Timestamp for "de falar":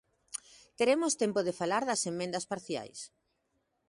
1.43-1.83